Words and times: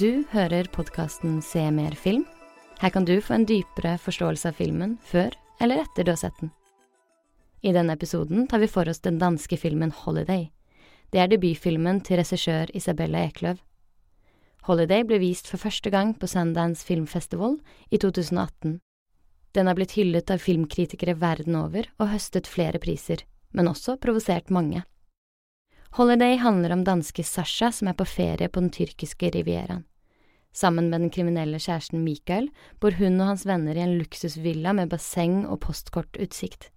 Du 0.00 0.22
hører 0.30 0.64
podkasten 0.72 1.42
Se 1.44 1.60
mer 1.76 1.92
film. 1.92 2.22
Her 2.80 2.88
kan 2.88 3.04
du 3.04 3.18
få 3.20 3.34
en 3.34 3.42
dypere 3.44 3.98
forståelse 4.00 4.48
av 4.48 4.54
filmen 4.56 4.94
før 5.04 5.34
eller 5.60 5.82
etter 5.82 6.06
du 6.06 6.10
har 6.14 6.16
sett 6.16 6.38
den. 6.40 6.48
I 7.60 7.74
denne 7.76 7.92
episoden 7.98 8.46
tar 8.48 8.62
vi 8.62 8.68
for 8.72 8.88
oss 8.88 9.02
den 9.04 9.18
danske 9.20 9.58
filmen 9.60 9.92
Holiday. 9.92 10.46
Det 11.12 11.20
er 11.20 11.28
debutfilmen 11.28 12.00
til 12.00 12.16
regissør 12.16 12.72
Isabella 12.72 13.26
Ekløv. 13.26 13.58
Holiday 14.70 15.04
ble 15.04 15.18
vist 15.20 15.52
for 15.52 15.60
første 15.60 15.92
gang 15.92 16.14
på 16.16 16.30
Sundance 16.32 16.86
Film 16.86 17.04
Festival 17.04 17.58
i 17.90 18.00
2018. 18.00 18.78
Den 19.52 19.68
har 19.68 19.76
blitt 19.76 19.98
hyllet 19.98 20.32
av 20.32 20.40
filmkritikere 20.40 21.18
verden 21.20 21.60
over 21.60 21.92
og 21.98 22.14
høstet 22.14 22.48
flere 22.48 22.80
priser, 22.80 23.26
men 23.52 23.68
også 23.68 23.98
provosert 24.00 24.48
mange. 24.48 24.80
Holiday 26.00 26.40
handler 26.40 26.72
om 26.72 26.88
danske 26.88 27.24
Sasha 27.26 27.68
som 27.68 27.92
er 27.92 28.00
på 28.00 28.08
ferie 28.08 28.48
på 28.48 28.64
den 28.64 28.72
tyrkiske 28.72 29.34
rivieraen. 29.36 29.84
Sammen 30.52 30.90
med 30.90 31.00
den 31.00 31.10
kriminelle 31.14 31.60
kjæresten 31.62 32.02
Michael 32.04 32.48
bor 32.80 32.96
hun 32.98 33.20
og 33.20 33.32
hans 33.32 33.46
venner 33.46 33.78
i 33.78 33.84
en 33.84 33.96
luksusvilla 34.00 34.72
med 34.74 34.90
basseng 34.90 35.44
og 35.46 35.60
postkortutsikt. 35.66 36.70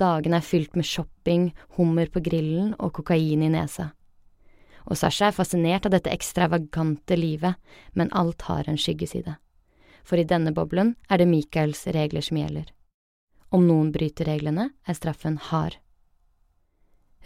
Dagene 0.00 0.40
er 0.40 0.46
fylt 0.46 0.74
med 0.76 0.88
shopping, 0.88 1.50
hummer 1.76 2.10
på 2.10 2.22
grillen 2.24 2.74
og 2.78 2.94
kokain 2.98 3.42
i 3.44 3.52
nesa. 3.52 3.92
Og 4.88 4.96
Sasha 4.96 5.28
er 5.28 5.36
fascinert 5.36 5.86
av 5.86 5.94
dette 5.94 6.10
ekstravagante 6.10 7.16
livet, 7.18 7.60
men 7.92 8.10
alt 8.16 8.42
har 8.48 8.66
en 8.66 8.80
skyggeside. 8.80 9.36
For 10.02 10.18
i 10.18 10.26
denne 10.26 10.54
boblen 10.56 10.94
er 11.10 11.20
det 11.20 11.28
Michaels 11.28 11.84
regler 11.94 12.24
som 12.24 12.40
gjelder. 12.40 12.72
Om 13.50 13.66
noen 13.68 13.92
bryter 13.92 14.26
reglene, 14.30 14.70
er 14.88 14.96
straffen 14.96 15.36
hard. 15.50 15.76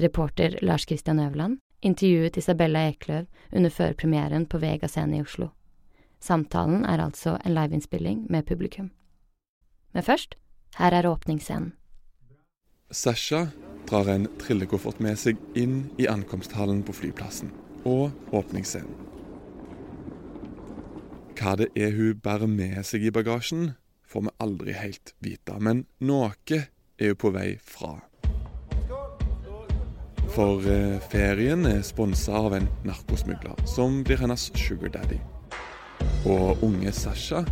Reporter 0.03 0.59
Lars 0.63 0.89
Christian 0.89 1.21
Øverland 1.23 1.61
intervjuet 1.85 2.37
Isabella 2.41 2.89
Ekløv 2.89 3.27
under 3.53 3.71
førpremieren 3.71 4.47
på 4.47 4.59
Vega 4.63 4.89
scene 4.89 5.19
i 5.19 5.23
Oslo. 5.23 5.51
Samtalen 6.25 6.85
er 6.89 7.03
altså 7.05 7.37
en 7.45 7.55
liveinnspilling 7.55 8.27
med 8.33 8.47
publikum. 8.49 8.91
Men 9.93 10.03
først, 10.03 10.37
her 10.79 10.97
er 10.97 11.07
åpningsscenen. 11.07 11.75
Sasha 12.91 13.47
drar 13.87 14.09
en 14.09 14.27
trillekoffert 14.41 15.01
med 15.03 15.19
seg 15.19 15.41
inn 15.59 15.91
i 15.99 16.07
ankomsthallen 16.09 16.83
på 16.87 16.95
flyplassen 16.97 17.53
og 17.85 18.13
åpningsscenen. 18.33 18.95
Hva 21.35 21.57
det 21.59 21.73
er 21.77 21.93
hun 21.97 22.21
bærer 22.23 22.49
med 22.49 22.79
seg 22.87 23.05
i 23.05 23.13
bagasjen, 23.13 23.75
får 24.07 24.29
vi 24.29 24.35
aldri 24.41 24.77
helt 24.79 25.15
vite, 25.25 25.59
men 25.59 25.85
noe 26.01 26.31
er 26.55 27.11
hun 27.11 27.21
på 27.21 27.33
vei 27.35 27.49
fra. 27.59 27.99
For 30.35 30.65
eh, 30.67 30.97
ferien 31.13 31.63
er 31.69 31.85
sponsa 31.87 32.35
av 32.35 32.57
en 32.57 32.65
narkosmugler, 32.83 33.55
som 33.71 34.01
blir 34.03 34.19
hennes 34.19 34.49
sugar 34.59 34.91
daddy. 34.97 35.21
Og 36.27 36.65
unge 36.67 36.91
Sasha 36.91 37.45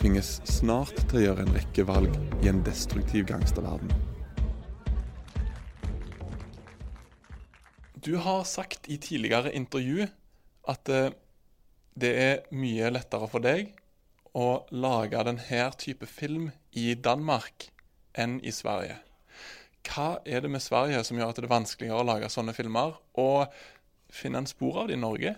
tvinges 0.00 0.38
snart 0.48 1.02
til 1.10 1.18
å 1.18 1.24
gjøre 1.26 1.44
en 1.44 1.52
rekke 1.52 1.84
valg 1.84 2.16
i 2.40 2.48
en 2.48 2.62
destruktiv 2.64 3.26
gangsterverden. 3.28 3.92
Du 8.00 8.14
har 8.24 8.48
sagt 8.48 8.88
i 8.88 8.96
tidligere 8.96 9.52
intervju 9.52 10.08
at 10.72 10.88
eh, 10.88 11.12
det 11.92 12.14
er 12.24 12.42
mye 12.56 12.88
lettere 12.96 13.28
for 13.28 13.44
deg 13.44 13.76
å 14.32 14.64
lage 14.72 15.28
denne 15.28 15.68
type 15.76 16.08
film 16.08 16.48
i 16.72 16.94
Danmark 16.96 17.68
enn 18.16 18.40
i 18.40 18.54
Sverige. 18.54 18.96
Hva 19.88 20.18
er 20.26 20.40
det 20.40 20.50
med 20.50 20.62
Sverige 20.62 21.04
som 21.04 21.18
gjør 21.18 21.32
at 21.32 21.38
det 21.40 21.46
er 21.46 21.54
vanskeligere 21.54 22.00
å 22.00 22.06
lage 22.06 22.28
sånne 22.32 22.54
filmer, 22.56 22.98
og 23.14 23.46
finne 24.10 24.42
en 24.42 24.50
spor 24.50 24.82
av 24.82 24.90
det 24.90 24.98
i 24.98 25.00
Norge? 25.00 25.36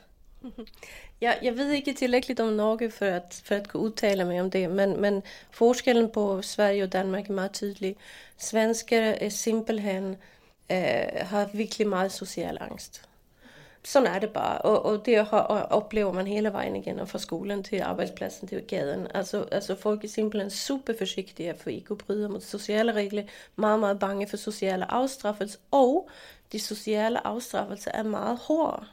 Ja, 1.22 1.36
jeg 1.42 1.54
vet 1.56 1.70
ikke 1.76 1.94
tilräckligt 1.94 2.40
om 2.40 2.56
Norge 2.56 2.90
for 2.90 3.06
å 3.06 3.20
för 3.44 3.56
att 3.56 3.74
uttale 3.74 4.24
meg 4.24 4.40
om 4.40 4.50
det, 4.50 4.68
men, 4.68 5.00
men 5.00 5.22
forskellen 5.50 6.10
på 6.10 6.42
Sverige 6.42 6.82
og 6.82 6.92
Danmark 6.92 7.28
er 7.30 7.34
veldig 7.34 7.54
tydelig. 7.54 7.96
Svenskar 8.36 9.14
er 9.20 9.28
simpelthen 9.28 10.16
eh, 10.68 11.26
har 11.26 11.50
virkelig 11.52 11.86
mye 11.86 12.10
sosial 12.10 12.58
angst. 12.60 13.02
Sånn 13.82 14.06
er 14.06 14.20
det 14.22 14.30
bare. 14.30 14.60
Og, 14.68 14.84
og 14.86 15.00
det 15.06 15.18
opplever 15.74 16.14
man 16.14 16.28
hele 16.30 16.52
veien 16.54 16.76
igjennom 16.78 17.08
fra 17.10 17.18
skolen 17.18 17.64
til 17.66 17.82
arbeidsplassen 17.82 18.48
til 18.48 18.62
gaten. 18.70 19.08
Altså, 19.18 19.42
altså 19.50 19.74
folk 19.78 20.04
er 20.04 20.12
simpelthen 20.12 20.52
superforsiktige 20.54 21.56
for 21.58 21.74
ikke 21.74 21.96
å 21.96 22.02
bryte 22.04 22.30
mot 22.30 22.46
sosiale 22.46 22.94
regler. 22.94 23.26
Veldig, 23.58 23.80
veldig 23.82 24.00
bange 24.04 24.28
for 24.30 24.38
sosiale 24.38 24.86
avstraffelser. 24.86 25.64
Og 25.74 26.06
de 26.54 26.60
sosiale 26.62 27.26
avstraffelser 27.26 27.90
er 27.94 28.06
meget 28.06 28.46
harde. 28.46 28.86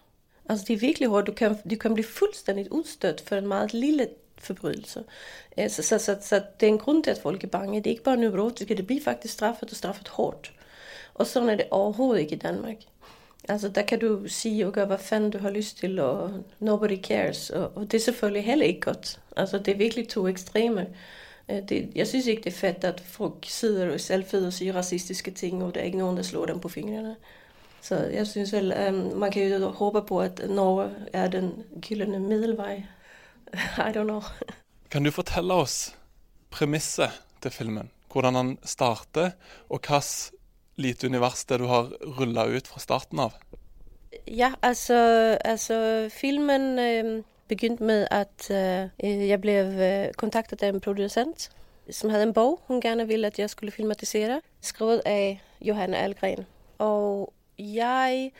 Altså, 0.49 0.65
de 0.67 0.73
er 0.73 0.85
virkelig 0.87 1.09
harde. 1.13 1.31
Du 1.31 1.37
kan, 1.37 1.59
du 1.69 1.77
kan 1.77 1.93
bli 1.93 2.03
fullstendig 2.03 2.71
utstøtt 2.73 3.21
for 3.21 3.37
en 3.37 3.47
meget 3.47 3.73
lille 3.77 4.09
forbrytelse. 4.41 5.03
Så, 5.67 5.83
så, 5.83 5.97
så, 5.99 6.17
så, 6.21 6.41
det 6.59 6.67
er 6.67 6.73
en 6.73 6.79
grunn 6.81 7.03
til 7.03 7.11
at 7.11 7.21
folk 7.21 7.43
er 7.43 7.47
bange. 7.47 7.77
Det 7.77 7.87
er 7.87 7.99
ikke 7.99 8.03
bare 8.03 8.17
neurotiske, 8.17 8.75
det 8.75 8.87
blir 8.87 9.03
faktisk 9.03 9.33
straffet, 9.33 9.69
og 9.69 9.77
straffet 9.77 10.07
hardt. 10.17 10.51
Og 11.19 11.27
sånn 11.27 11.49
er 11.51 11.59
det 11.59 11.67
overhodet 11.75 12.23
ikke 12.23 12.39
i 12.39 12.45
Danmark. 12.45 12.85
Altså, 13.47 13.69
da 13.69 13.81
kan 13.81 13.99
du 13.99 14.27
si 14.27 14.51
og 14.65 14.73
gjøre 14.73 14.89
hva 14.91 14.97
faen 15.01 15.29
du 15.31 15.39
har 15.39 15.53
lyst 15.55 15.79
til, 15.79 15.99
og 15.99 16.43
nobody 16.59 16.99
cares. 17.03 17.49
Og, 17.49 17.71
og 17.75 17.91
det 17.91 17.97
er 17.97 18.03
selvfølgelig 18.03 18.43
heller 18.43 18.65
ikke 18.65 18.91
godt. 18.91 19.19
Altså, 19.35 19.57
Det 19.57 19.73
er 19.73 19.77
virkelig 19.77 20.07
to 20.09 20.27
ekstreme. 20.27 20.87
Det, 21.47 21.91
jeg 21.95 22.07
syns 22.07 22.27
ikke 22.27 22.43
det 22.43 22.53
er 22.53 22.57
fett 22.57 22.83
at 22.83 22.99
folk 23.01 23.45
sitter 23.49 23.89
og 23.89 23.99
selvfølgelig 23.99 24.53
sier 24.53 24.75
rasistiske 24.75 25.31
ting, 25.31 25.63
og 25.63 25.73
det 25.73 25.81
er 25.81 25.85
ikke 25.89 25.97
noen 25.97 26.19
som 26.19 26.23
slår 26.23 26.45
dem 26.45 26.59
på 26.59 26.69
fingrene. 26.69 27.15
Så 27.81 27.95
jeg 28.13 28.27
syns 28.27 28.53
vel 28.53 28.73
um, 28.75 29.17
Man 29.19 29.31
kan 29.31 29.47
jo 29.47 29.71
håpe 29.71 30.01
på 30.01 30.21
at 30.21 30.41
Norge 30.49 30.91
er 31.13 31.27
den 31.27 31.63
gylne 31.81 32.19
middelvei. 32.19 32.85
I 33.87 33.89
don't 33.95 34.03
know. 34.03 34.21
Kan 34.91 35.03
du 35.03 35.11
fortelle 35.11 35.53
oss 35.53 35.95
premisset 36.51 37.09
til 37.41 37.51
filmen? 37.51 37.89
Hvordan 38.11 38.35
han 38.35 38.57
starter, 38.65 39.31
og 39.69 39.79
hvilket 39.79 40.31
lite 40.79 41.07
univers 41.07 41.45
det 41.45 41.59
du 41.59 41.67
har 41.69 41.91
rulla 42.19 42.45
ut 42.45 42.67
fra 42.67 42.79
starten 42.79 43.19
av? 43.19 43.35
Ja, 44.25 44.53
altså, 44.61 44.95
altså 45.45 46.09
filmen 46.13 46.79
eh, 46.79 47.23
begynte 47.49 47.83
med 47.83 48.07
at 48.11 48.49
eh, 48.51 48.89
jeg 49.29 49.41
ble 49.41 49.57
øh, 49.65 50.13
kontaktet 50.17 50.63
av 50.63 50.73
en 50.73 50.81
produsent 50.81 51.49
som 51.91 52.09
hadde 52.09 52.29
en 52.29 52.33
bok 52.33 52.61
hun 52.67 52.81
gjerne 52.81 53.07
ville 53.07 53.27
at 53.27 53.39
jeg 53.39 53.49
skulle 53.49 53.73
filmatisere, 53.73 54.41
skrevet 54.61 55.01
av 55.05 55.39
Johanne 55.61 55.97
Algren. 55.97 56.45
Og 56.77 57.33
jeg 57.57 58.31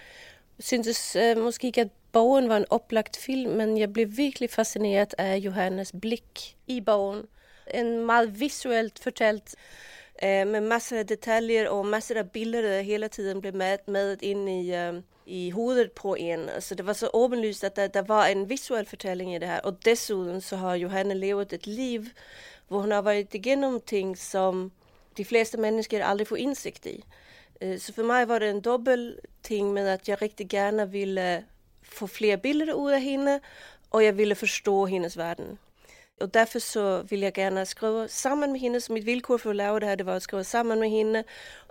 syntes 0.60 1.16
eh, 1.16 1.38
måske 1.38 1.68
ikke 1.68 1.88
at 1.88 1.96
bogen 2.12 2.50
var 2.50 2.62
en 2.62 2.70
opplagt 2.70 3.18
film, 3.18 3.58
men 3.58 3.78
jeg 3.78 3.94
ble 3.94 4.06
virkelig 4.06 4.50
fascinert 4.50 5.14
av 5.20 5.38
Johannes 5.38 5.92
blikk 6.02 6.54
i 6.68 6.80
boken. 6.82 7.26
En 7.74 8.08
veldig 8.10 8.40
visuelt 8.40 9.02
fortalt 9.04 9.54
Eh, 9.54 9.99
med 10.22 10.64
masser 10.64 11.00
av 11.00 11.06
detaljer 11.08 11.70
og 11.72 11.86
masser 11.88 12.20
av 12.20 12.32
bilder 12.34 12.66
der 12.66 12.82
hele 12.84 13.08
tiden 13.08 13.40
ble 13.40 13.54
med 13.56 14.24
inn 14.26 14.48
i, 14.52 14.74
uh, 14.76 15.00
i, 15.26 15.50
hodet 15.56 15.92
på 15.96 16.18
en. 16.18 16.50
Så 16.60 16.76
det 16.76 16.86
var 16.86 16.94
så 16.94 17.08
åpenlyst 17.14 17.64
at 17.64 17.76
det, 17.76 17.94
det, 17.94 18.08
var 18.10 18.28
en 18.28 18.50
visuell 18.50 18.86
fortelling 18.86 19.36
i 19.36 19.40
det 19.40 19.48
her. 19.48 19.62
Og 19.64 19.80
dessuten 19.86 20.42
så 20.42 20.60
har 20.60 20.76
Johanne 20.76 21.16
levd 21.16 21.54
et 21.54 21.68
liv 21.68 22.12
hvor 22.68 22.82
hun 22.82 22.92
har 22.92 23.06
vært 23.08 23.34
igjennom 23.34 23.80
ting 23.80 24.18
som 24.18 24.72
de 25.18 25.26
fleste 25.26 25.58
mennesker 25.58 26.04
aldri 26.04 26.26
får 26.26 26.44
innsikt 26.44 26.86
i. 26.86 26.98
Uh, 27.64 27.78
så 27.80 27.96
for 27.96 28.04
meg 28.04 28.28
var 28.28 28.44
det 28.44 28.52
en 28.52 28.62
dobbel 28.62 29.14
ting 29.44 29.72
med 29.74 29.88
at 29.88 30.10
jeg 30.10 30.22
riktig 30.22 30.50
gjerne 30.52 30.90
ville 30.92 31.46
få 31.84 32.08
flere 32.08 32.38
bilder 32.38 32.76
ut 32.76 32.92
av 32.92 33.00
henne, 33.00 33.40
og 33.92 34.04
jeg 34.04 34.18
ville 34.18 34.36
forstå 34.36 34.86
hennes 34.86 35.18
verden 35.18 35.58
og 36.22 36.34
derfor 36.34 36.60
så 36.60 36.84
vil 37.10 37.20
jeg 37.20 37.34
gjerne 37.34 37.66
skrive 37.66 38.08
sammen 38.08 38.52
med 38.52 38.60
henne. 38.60 38.82
Så 38.82 38.94
mitt 38.94 39.06
vilkår 39.06 39.38
for 39.38 39.52
å 39.52 39.56
lage 39.56 39.80
det 39.80 39.90
her, 39.90 39.96
det 39.96 40.06
var 40.08 40.20
å 40.20 40.24
skrive 40.24 40.44
sammen 40.44 40.80
med 40.84 40.92
henne. 40.92 41.24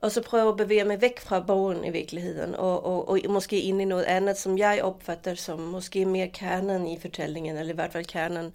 Og 0.03 0.13
så 0.13 0.23
prøve 0.25 0.53
å 0.53 0.57
bevege 0.57 0.87
meg 0.89 1.03
vekk 1.03 1.21
fra 1.25 1.41
boken 1.45 1.85
i 1.85 1.93
virkeligheten, 1.93 2.55
og, 2.57 2.87
og, 2.87 3.09
og 3.13 3.31
måske 3.35 3.61
inn 3.61 3.83
i 3.83 3.89
noe 3.89 4.07
annet 4.09 4.41
som 4.41 4.57
jeg 4.59 4.83
oppfatter 4.85 5.39
som 5.41 5.61
måske 5.75 6.05
mer 6.09 6.31
kjernen 6.35 6.87
i 6.89 6.97
fortellingen, 7.01 7.57
eller 7.57 7.75
i 7.75 7.79
hvert 7.81 7.97
fall 7.97 8.09
kjernen 8.09 8.53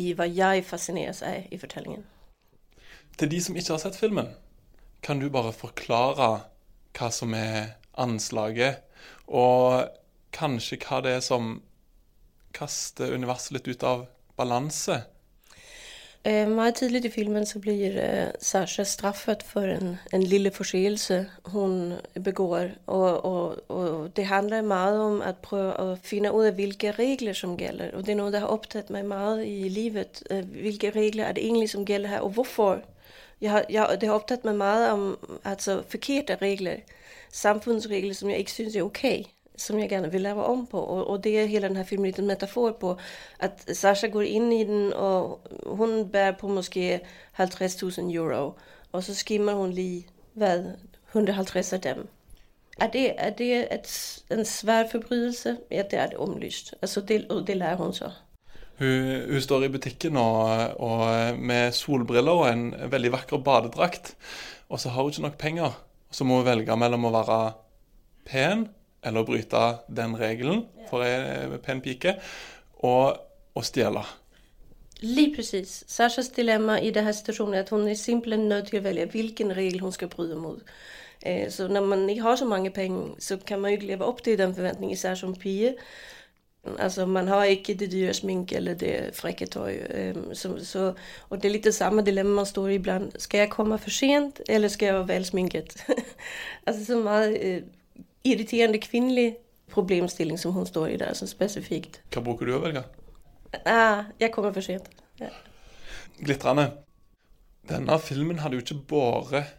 i 0.00 0.12
hva 0.14 0.26
jeg 0.28 0.64
fascineres 0.66 1.22
av 1.26 1.50
i 1.50 1.58
fortellingen. 1.58 2.04
Til 3.18 3.30
de 3.30 3.40
som 3.42 3.56
ikke 3.56 3.76
har 3.76 3.82
sett 3.82 3.98
filmen, 3.98 4.32
kan 5.02 5.20
du 5.22 5.28
bare 5.30 5.54
forklare 5.54 6.30
hva 6.94 7.10
som 7.14 7.34
er 7.38 7.76
anslaget, 8.00 8.82
og 9.26 9.86
kanskje 10.34 10.80
hva 10.82 11.00
det 11.04 11.18
er 11.18 11.24
som 11.24 11.56
kaster 12.54 13.14
universet 13.14 13.58
litt 13.58 13.70
ut 13.70 13.86
av 13.86 14.06
balanse? 14.38 15.04
Eh, 16.26 16.48
meget 16.48 16.74
tidligt 16.74 17.04
i 17.04 17.10
filmen 17.10 17.46
så 17.46 17.58
blir 17.58 17.98
eh, 18.00 18.28
Sasha 18.40 18.84
straffet 18.84 19.42
for 19.42 19.60
en, 19.60 19.98
en 20.12 20.22
lille 20.22 20.50
forseelse 20.50 21.26
hun 21.44 21.92
begår. 22.24 22.68
Og, 22.86 23.24
og, 23.24 23.70
og, 23.70 24.16
det 24.16 24.26
handler 24.26 24.62
mye 24.64 25.02
om 25.04 25.20
å 25.20 25.34
prøve 25.42 25.74
å 25.76 25.98
finne 26.00 26.32
ut 26.32 26.48
av 26.48 26.56
hvilke 26.56 26.94
regler 26.96 27.36
som 27.36 27.58
gjelder. 27.60 27.92
Og 27.92 28.06
det 28.06 28.14
er 28.14 28.20
noe 28.22 28.32
som 28.32 28.40
har 28.40 28.56
opptatt 28.56 28.88
meg 28.90 29.04
mye 29.04 29.44
i 29.44 29.68
livet. 29.68 30.22
Hvilke 30.56 30.94
regler 30.96 31.28
er 31.28 31.36
det 31.36 31.44
egentlig 31.44 31.70
som 31.74 31.84
gjelder 31.84 32.16
her, 32.16 32.24
og 32.24 32.38
hvorfor? 32.38 32.80
Jeg 33.40 33.66
jeg, 33.68 34.00
det 34.00 34.08
har 34.08 34.16
opptatt 34.16 34.48
meg 34.48 34.56
mye 34.56 34.92
om 34.96 35.06
altså, 35.44 35.82
forkerte 35.88 36.40
regler. 36.40 36.80
Samfunnsregler 37.32 38.14
som 38.16 38.30
jeg 38.32 38.38
ikke 38.38 38.56
syns 38.56 38.76
er 38.76 38.88
ok. 38.88 39.33
Som 39.56 39.78
jeg 39.78 39.88
gerne 39.88 40.12
vil 40.12 40.20
lave 40.20 40.44
om 40.44 40.66
på. 40.66 40.78
Og, 40.80 41.06
och 41.06 41.20
det 41.20 41.40
er 41.40 41.46
hele 41.46 41.68
den 41.68 41.76
här 41.76 41.84
filmen 41.84 42.14
en 42.18 42.26
metafor 42.26 42.72
på, 42.72 42.98
at 43.38 43.76
Sasha 43.76 44.06
går 44.06 44.22
inn 44.22 44.52
i 44.52 44.64
den, 44.64 44.92
og 44.92 45.40
hun 45.66 46.08
bærer 46.08 46.32
på 46.32 46.48
måske 46.48 47.00
50 47.32 47.82
000 47.82 48.14
euro, 48.14 48.52
og 48.92 49.04
så 49.04 49.14
skimmer 49.14 49.52
hun 49.52 49.70
lige, 49.70 50.06
väl 50.34 50.76
150 51.12 51.72
av 51.72 51.80
dem. 51.80 52.08
Er 52.80 52.86
det, 52.90 53.14
er 53.18 53.30
det 53.30 53.66
et, 53.74 54.22
en 54.30 54.44
svær 54.44 54.88
forbrytelse? 54.90 55.56
Ja, 55.70 55.82
det 55.90 55.98
er 55.98 56.06
det 56.06 56.16
omlyst. 56.16 56.74
Altså 56.82 57.00
det, 57.00 57.26
og 57.30 57.46
det 57.46 57.56
lærer 57.56 57.76
hun 57.76 57.92
så. 57.92 58.10
Hun, 58.78 59.30
hun, 59.30 59.40
står 59.40 59.62
i 59.62 59.68
butikken 59.68 60.16
og, 60.16 60.80
og 60.80 61.38
med 61.38 61.72
solbriller 61.72 62.32
og 62.32 62.52
en 62.52 62.74
veldig 62.90 63.12
vakker 63.12 63.38
badedrakt. 63.38 64.16
Og 64.68 64.80
så 64.80 64.88
har 64.88 65.02
hun 65.02 65.10
ikke 65.10 65.22
nok 65.22 65.38
penger. 65.38 65.84
Så 66.10 66.24
må 66.24 66.36
hun 66.36 66.46
velge 66.46 66.76
mellom 66.76 67.04
å 67.04 67.14
være 67.14 67.38
pen 68.26 68.68
eller 69.04 69.26
bryte 69.26 69.62
den 69.88 70.16
regelen 70.18 70.64
for 70.90 71.04
ei 71.06 71.58
pen 71.64 71.82
pike, 71.84 72.16
og 72.84 73.16
å 73.54 73.62
stjele. 73.64 74.02
Lige 75.04 75.34
precis. 75.36 75.82
Sashas 75.90 76.30
dilemma 76.32 76.78
i 76.80 76.90
denne 76.94 77.12
situasjonen 77.12 77.58
er 77.58 77.64
at 77.64 77.72
hun 77.74 77.88
er 77.88 77.98
simpelthen 77.98 78.48
nødt 78.48 78.70
til 78.70 78.80
å 78.80 78.84
velge 78.86 79.10
hvilken 79.12 79.52
regel 79.56 79.82
hun 79.84 79.92
skal 79.92 80.10
bryte 80.12 80.38
mot. 80.38 80.62
Eh, 81.22 81.50
så 81.52 81.68
når 81.68 81.86
man 81.90 82.08
ikke 82.10 82.22
har 82.22 82.36
så 82.40 82.48
mange 82.48 82.70
penger, 82.70 83.14
så 83.18 83.36
kan 83.36 83.60
man 83.60 83.70
jo 83.70 83.78
ikke 83.78 83.92
leve 83.92 84.08
opp 84.08 84.22
til 84.24 84.38
den 84.38 84.54
forventningen, 84.54 84.94
især 84.94 85.14
som 85.20 85.34
pige. 85.34 85.74
Altså, 86.78 87.06
man 87.06 87.28
har 87.28 87.44
ikke 87.44 87.74
det 87.74 87.90
dyre 87.92 88.14
sminke 88.14 88.56
eller 88.56 88.74
det 88.74 89.10
frekke 89.14 89.46
tøy. 89.46 89.74
Så, 90.32 90.54
så, 90.64 90.92
og 91.28 91.42
det 91.42 91.48
er 91.48 91.52
litt 91.52 91.68
det 91.68 91.74
samme 91.74 92.02
dilemmaet 92.02 92.36
man 92.36 92.46
står 92.48 92.68
i 92.68 92.78
iblant. 92.80 93.22
Skal 93.22 93.44
jeg 93.44 93.50
komme 93.52 93.78
for 93.78 93.92
sent, 93.92 94.40
eller 94.48 94.68
skal 94.68 94.86
jeg 94.86 94.94
være 94.94 95.08
velsminket? 95.08 95.76
altså 96.66 96.84
så 96.84 97.00
uh, 97.04 97.83
irriterende 98.24 98.80
kvinnelig 98.82 99.36
problemstilling 99.72 100.38
som 100.38 100.52
hun 100.52 100.66
står 100.66 100.88
i 100.88 101.00
der, 101.00 101.14
så 101.14 101.26
spesifikt. 101.28 102.00
Hva 102.12 102.22
bruker 102.24 102.48
du 102.48 102.56
å 102.56 102.62
velge? 102.62 102.84
Ah, 103.64 104.10
jeg 104.20 104.32
kommer 104.34 104.54
for 104.54 104.64
sent. 104.64 104.88
Ja. 105.20 105.30
Glitrende. 106.18 106.70
Denne 107.68 107.98
filmen 108.02 108.42
hadde 108.42 108.58
jo 108.58 108.64
ikke 108.64 108.82
båret 108.88 109.54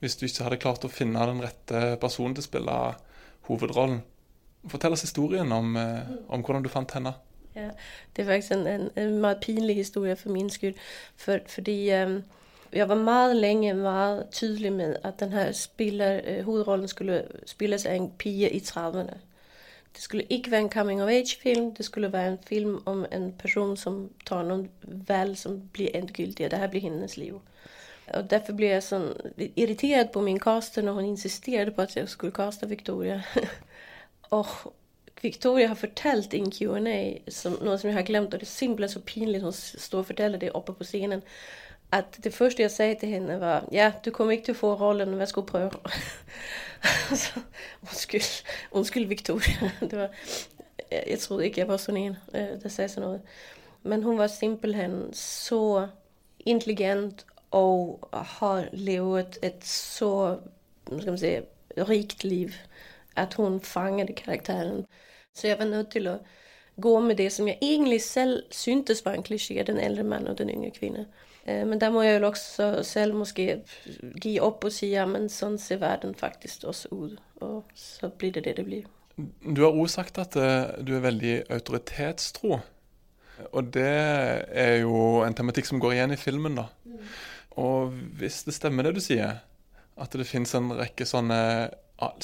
hvis 0.00 0.16
du 0.16 0.26
ikke 0.26 0.46
hadde 0.46 0.60
klart 0.60 0.84
å 0.84 0.92
finne 0.92 1.24
den 1.28 1.42
rette 1.44 1.96
personen 2.00 2.34
til 2.36 2.44
å 2.44 2.48
spille 2.48 2.76
hovedrollen. 3.48 4.00
Fortell 4.68 4.96
oss 4.96 5.04
historien 5.04 5.52
om, 5.52 5.76
eh, 5.76 6.08
om 6.28 6.44
hvordan 6.44 6.64
du 6.64 6.70
fant 6.72 6.92
henne. 6.96 7.14
Ja, 7.54 7.70
det 8.16 8.22
er 8.22 8.28
faktisk 8.28 8.52
en, 8.54 8.66
en, 8.66 8.90
en 8.96 9.40
pinlig 9.42 9.76
historie 9.80 10.16
for 10.16 10.32
min 10.32 10.50
skyld. 10.52 10.78
For, 11.16 11.40
fordi 11.48 11.76
um, 11.96 12.20
jeg 12.72 12.88
var 12.88 12.94
meget 12.94 13.36
lenge 13.36 13.74
meget 13.74 14.26
tydelig 14.30 14.72
med 14.72 14.96
at 15.04 15.20
denne 15.20 15.52
spiller, 15.52 16.20
uh, 16.38 16.44
hovedrollen 16.44 16.88
skulle 16.88 17.24
spilles 17.46 17.86
av 17.86 17.94
en 17.94 18.12
pige 18.18 18.50
i 18.50 18.58
30'erne. 18.58 19.18
Det 19.94 20.02
skulle 20.02 20.26
ikke 20.30 20.50
være 20.50 20.60
en 20.60 20.70
coming 20.70 21.02
of 21.02 21.08
age-film. 21.08 21.74
Det 21.74 21.84
skulle 21.84 22.12
være 22.12 22.28
en 22.28 22.38
film 22.46 22.82
om 22.86 23.06
en 23.12 23.32
person 23.32 23.76
som 23.76 24.10
tar 24.26 24.42
noen 24.42 24.68
valg 24.82 25.38
som 25.38 25.62
blir 25.72 25.90
endegyldige. 25.94 26.48
Dette 26.48 26.68
blir 26.68 26.80
hennes 26.80 27.16
liv. 27.16 27.40
Og 28.14 28.30
Derfor 28.30 28.52
ble 28.52 28.66
jeg 28.66 28.82
sånn 28.82 29.08
irritert 29.56 30.12
på 30.14 30.22
min 30.22 30.38
caster 30.38 30.82
når 30.82 30.98
hun 30.98 31.10
insisterte 31.12 31.74
på 31.74 31.82
at 31.82 31.96
jeg 31.96 32.08
skulle 32.08 32.34
caste 32.34 32.68
Victoria. 32.68 33.20
Og 34.38 34.46
Victoria 35.22 35.68
har 35.68 35.78
fortalt 35.78 36.34
i 36.34 36.40
en 36.40 36.50
Q&A 36.50 37.00
som, 37.30 37.58
noe 37.60 37.78
som 37.78 37.90
jeg 37.90 37.98
har 37.98 38.06
glemt, 38.08 38.34
og 38.34 38.40
det 38.40 38.46
er 38.46 38.50
simpelthen 38.50 38.94
så 38.94 39.02
pinlig 39.04 39.42
hun 39.42 39.52
står 39.52 39.98
og 39.98 40.06
forteller 40.06 40.40
det 40.40 40.52
oppe 40.56 40.72
på 40.72 40.86
scenen, 40.86 41.20
at 41.92 42.18
det 42.24 42.34
første 42.34 42.62
jeg 42.62 42.70
sa 42.70 42.86
til 42.94 43.08
henne, 43.08 43.40
var 43.40 43.64
ja, 43.72 43.92
du 44.04 44.10
kommer 44.10 44.32
ikke 44.32 44.50
til 44.50 44.54
å 44.54 44.60
få 44.60 44.74
rollen, 44.78 45.16
vær 45.18 45.28
så 45.30 45.40
god, 45.40 45.46
prøv. 45.46 45.70
altså, 47.10 47.40
unnskyld, 47.82 48.30
unnskyld, 48.70 49.08
Victoria. 49.08 49.70
Var, 49.92 50.10
jeg, 50.90 51.04
jeg, 51.06 51.18
trodde 51.18 51.44
ikke 51.46 51.60
jeg 51.60 51.68
var 51.68 51.78
sånn 51.78 51.98
en 52.00 52.16
Det 52.32 52.70
sånn 52.70 53.04
noe. 53.04 53.18
Men 53.82 54.02
hun 54.02 54.18
var 54.18 54.30
simpelthen 54.32 55.10
så 55.16 55.88
intelligent 56.46 57.24
og 57.54 58.08
har 58.12 58.68
levet 58.72 59.38
et 59.42 59.64
så 59.66 60.38
skal 60.86 61.12
man 61.12 61.18
si, 61.18 61.32
rikt 61.88 62.24
liv 62.24 62.54
at 63.16 63.34
hun 63.34 63.60
fanget 63.60 64.14
karakteren. 64.16 64.84
Så 65.34 65.46
jeg 65.46 65.58
var 65.58 65.70
nødt 65.70 65.90
til 65.90 66.08
å 66.08 66.18
gå 66.80 67.00
med 67.00 67.16
det 67.16 67.30
som 67.32 67.48
jeg 67.48 67.58
egentlig 67.62 68.02
selv 68.02 68.42
syntes 68.50 69.04
var 69.04 69.18
en 69.18 69.26
klisjé, 69.26 69.62
den 69.62 69.80
eldre 69.80 70.04
mannen 70.04 70.32
og 70.32 70.38
den 70.38 70.50
yngre 70.50 70.70
kvinne. 70.74 71.06
Eh, 71.44 71.64
men 71.66 71.80
der 71.80 71.92
må 71.94 72.02
jeg 72.04 72.20
jo 72.20 72.28
også 72.28 72.70
selv 72.86 73.16
måske 73.18 73.60
gi 74.22 74.36
opp 74.42 74.64
og 74.68 74.74
si 74.74 74.92
ja, 74.92 75.06
men 75.08 75.28
sånn 75.32 75.58
ser 75.60 75.82
verden 75.82 76.14
faktisk 76.18 76.66
også 76.70 76.92
ut. 76.92 77.20
Og 77.44 77.70
så 77.74 78.10
blir 78.12 78.34
det 78.36 78.44
det 78.48 78.58
det 78.60 78.66
blir. 78.68 78.88
Du 79.20 79.64
har 79.64 79.76
òg 79.76 79.88
sagt 79.92 80.20
at 80.20 80.36
eh, 80.40 80.80
du 80.84 80.94
er 80.96 81.04
veldig 81.04 81.34
autoritetstro. 81.52 82.60
Og 83.56 83.68
det 83.72 83.88
er 83.88 84.82
jo 84.82 85.22
en 85.24 85.36
tematikk 85.36 85.68
som 85.68 85.80
går 85.80 85.96
igjen 85.96 86.12
i 86.12 86.20
filmen, 86.20 86.58
da. 86.60 86.66
Mm. 86.84 87.06
Og 87.60 87.94
hvis 88.20 88.42
det 88.44 88.54
stemmer 88.54 88.86
det 88.86 88.98
du 88.98 89.00
sier, 89.04 89.40
at 90.00 90.16
det 90.16 90.28
finnes 90.28 90.52
en 90.56 90.70
rekke 90.76 91.06
sånne 91.08 91.40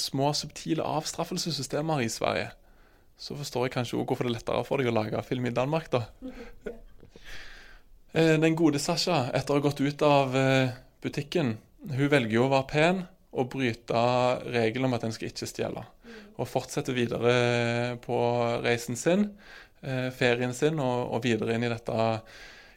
små, 0.00 0.30
subtile 0.36 0.84
avstraffelsessystemer 0.84 2.04
i 2.04 2.12
Sverige, 2.12 2.50
så 3.16 3.36
forstår 3.36 3.66
jeg 3.66 3.74
kanskje 3.76 3.98
òg 3.98 4.10
hvorfor 4.10 4.28
det 4.28 4.34
er 4.34 4.38
lettere 4.38 4.64
for 4.68 4.80
deg 4.80 4.90
å 4.90 4.96
lage 4.96 5.24
film 5.24 5.48
i 5.48 5.54
Danmark, 5.56 5.88
da. 5.92 6.04
Eh, 6.68 6.76
den 8.16 8.56
gode 8.56 8.80
Sasha, 8.80 9.26
etter 9.36 9.54
å 9.54 9.58
ha 9.58 9.66
gått 9.66 9.82
ut 9.84 10.02
av 10.06 10.36
eh, 10.38 10.74
butikken, 11.04 11.56
hun 11.92 12.10
velger 12.12 12.38
jo 12.38 12.46
å 12.46 12.52
være 12.54 12.70
pen 12.70 13.02
og 13.36 13.50
bryte 13.52 14.02
regelen 14.48 14.88
om 14.88 14.96
at 14.96 15.04
en 15.04 15.14
skal 15.14 15.28
ikke 15.28 15.48
stjele. 15.50 15.84
Og 16.40 16.48
fortsette 16.48 16.94
videre 16.96 17.96
på 18.04 18.18
reisen 18.64 18.96
sin, 18.96 19.28
eh, 19.82 20.08
ferien 20.16 20.54
sin, 20.56 20.80
og 20.80 21.20
videre 21.24 21.56
inn 21.56 21.66
i 21.68 21.72
dette 21.72 22.06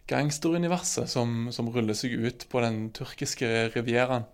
gangsteruniverset 0.10 1.08
som, 1.08 1.48
som 1.56 1.70
ruller 1.72 1.96
seg 1.96 2.18
ut 2.20 2.48
på 2.52 2.66
den 2.66 2.90
turkiske 2.98 3.70
rivieraen 3.76 4.28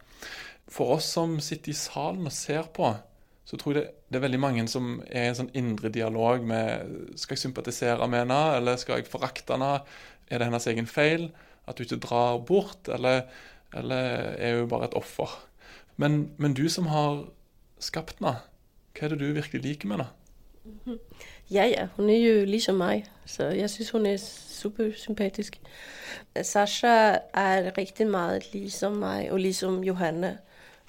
for 0.67 0.97
oss 0.97 1.09
som 1.13 1.37
sitter 1.43 1.71
i 1.71 1.77
salen 1.77 2.25
og 2.25 2.33
ser 2.33 2.69
på, 2.73 2.89
så 3.45 3.57
tror 3.61 3.75
jeg 3.75 3.83
det, 3.83 3.91
det, 4.09 4.17
er 4.17 4.23
veldig 4.25 4.41
mange 4.41 4.65
som 4.69 4.95
er 5.05 5.27
i 5.27 5.29
en 5.29 5.37
sånn 5.37 5.51
indre 5.57 5.91
dialog 5.93 6.41
med 6.47 7.13
Skal 7.19 7.35
jeg 7.35 7.43
sympatisere 7.43 8.07
med 8.09 8.23
henne, 8.23 8.39
eller 8.57 8.79
skal 8.81 9.01
jeg 9.01 9.09
forakte 9.11 9.53
henne? 9.53 9.83
Er 10.29 10.39
det 10.39 10.47
hennes 10.47 10.67
egen 10.67 10.87
feil 10.87 11.29
at 11.67 11.77
hun 11.77 11.85
ikke 11.85 12.01
drar 12.01 12.37
bort, 12.37 12.89
eller, 12.89 13.21
eller 13.73 13.95
er 14.37 14.59
hun 14.59 14.69
bare 14.69 14.89
et 14.89 14.97
offer? 14.97 15.31
Men, 15.97 16.31
men, 16.37 16.53
du 16.53 16.69
som 16.69 16.89
har 16.91 17.25
skapt 17.79 18.19
henne, 18.19 18.37
hva 18.95 19.05
er 19.05 19.13
det 19.13 19.19
du 19.19 19.33
virkelig 19.33 19.61
liker 19.61 19.91
med 19.91 20.03
henne? 20.03 20.11
Ja, 21.51 21.61
ja. 21.69 21.87
Hun 21.93 22.09
er 22.09 22.17
jo 22.17 22.45
liksom 22.49 22.79
meg, 22.81 23.03
så 23.29 23.51
jeg 23.53 23.69
syns 23.69 23.91
hun 23.93 24.05
er 24.09 24.15
supersympatisk. 24.17 25.59
Sasha 26.41 27.19
er 27.37 27.67
riktig 27.77 28.07
mye 28.09 28.39
liksom 28.49 28.97
meg, 28.97 29.27
og 29.29 29.43
liksom 29.43 29.83
Johanne 29.85 30.39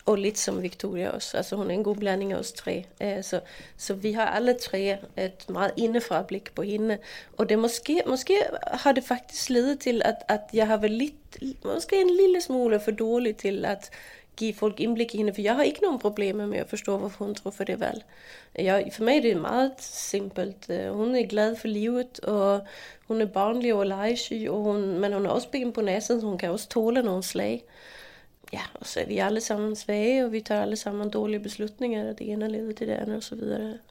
og 0.06 0.20
litt 0.22 0.38
som 0.38 0.60
Victoria 0.62 1.10
også. 1.10 1.36
Altså 1.40 1.56
hun 1.56 1.70
er 1.70 1.75
en 1.75 1.86
god 1.86 1.96
blanding 2.02 2.32
av 2.34 2.44
oss 2.44 2.52
tre. 2.54 2.76
Eh, 3.00 3.22
så, 3.26 3.40
så, 3.76 3.94
vi 3.94 4.12
har 4.14 4.30
alle 4.36 4.54
tre 4.54 4.82
et 5.16 5.46
meget 5.50 5.75
innenfra-blikk 5.76 6.52
på 6.54 6.62
henne. 6.62 6.98
Og 7.36 7.48
det 7.48 7.58
måske, 7.58 8.02
måske 8.06 8.38
har 8.84 8.92
det 8.92 9.04
faktisk 9.04 9.50
ledet 9.50 9.80
til 9.80 10.02
at, 10.04 10.22
at 10.28 10.54
jeg 10.54 10.66
har 10.66 10.78
vært 10.82 10.94
litt, 10.94 11.40
måske 11.64 12.00
en 12.00 12.14
lille 12.16 12.40
smule 12.40 12.80
for 12.80 12.90
dårlig 12.90 13.36
til 13.42 13.64
at 13.64 13.90
gi 14.38 14.52
folk 14.52 14.80
innblikk 14.80 15.14
i 15.14 15.25
henne. 15.25 15.34
For 15.34 15.42
jeg 15.42 15.58
har 15.58 15.66
ikke 15.66 15.82
noen 15.82 15.98
problemer 15.98 16.46
med 16.46 16.62
å 16.62 16.70
forstå 16.70 16.98
hvorfor 17.02 17.26
hun 17.26 17.34
truffer 17.34 17.66
det 17.66 17.80
valg. 17.80 18.06
For 18.54 19.04
meg 19.08 19.18
er 19.18 19.26
det 19.26 19.36
meget 19.42 19.82
simpelt. 19.82 20.70
Eh, 20.70 20.86
hun 20.94 21.16
er 21.18 21.26
glad 21.26 21.58
for 21.58 21.72
livet, 21.72 22.22
og 22.22 22.62
hun 23.10 23.26
er 23.26 23.34
barnlig 23.34 23.75
og 23.75 23.88
legesky, 23.90 24.44
men 24.46 25.12
hun 25.12 25.26
er 25.26 25.34
også 25.34 25.50
begynt 25.50 25.75
på 25.75 25.82
nesen, 25.82 26.20
så 26.20 26.30
hun 26.30 26.38
kan 26.38 26.54
også 26.54 26.76
tåle 26.78 27.02
noen 27.02 27.26
slag 27.26 27.64
ja, 28.52 28.62
og 28.74 28.86
så 28.86 29.00
er 29.00 29.06
vi 29.06 29.18
alle 29.18 29.40
sammen 29.40 29.76
svage, 29.76 30.24
og 30.24 30.32
vi 30.32 30.40
tar 30.40 30.62
alle 30.62 30.76
sammen 30.76 31.10
dårlige 31.10 31.40
beslutninger. 31.40 32.12
Det 32.12 32.28
ene 32.30 32.48
leder 32.48 32.72
til 32.72 32.88
det 32.88 32.94
andre 32.94 33.16
osv. 33.16 33.40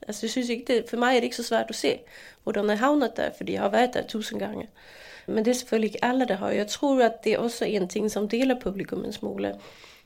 Altså, 0.08 0.26
jeg 0.26 0.50
ikke 0.50 0.74
det, 0.74 0.90
for 0.90 0.98
meg 0.98 1.16
er 1.16 1.20
det 1.20 1.32
ikke 1.32 1.42
så 1.42 1.50
svært 1.50 1.74
å 1.74 1.76
se 1.76 1.98
hvordan 2.44 2.70
jeg 2.72 2.80
havnet 2.80 3.18
der, 3.18 3.34
fordi 3.38 3.58
jeg 3.58 3.62
har 3.62 3.74
vært 3.74 3.94
der 3.94 4.08
tusen 4.08 4.40
ganger. 4.40 4.68
Men 5.28 5.46
det 5.46 5.52
er 5.52 5.60
selvfølgelig 5.60 5.94
ikke 5.94 6.06
alle 6.06 6.28
det 6.30 6.38
har. 6.38 6.52
Jeg 6.52 6.68
tror 6.68 7.04
at 7.04 7.24
det 7.24 7.34
er 7.34 7.44
også 7.44 7.66
en 7.66 7.88
ting 7.88 8.12
som 8.12 8.30
deler 8.30 8.60
publikum 8.60 9.06
en 9.06 9.14
smule. 9.14 9.56